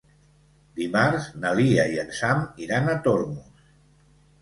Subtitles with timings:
[0.79, 3.73] Dimarts na Lia i en Sam iran a Tormos.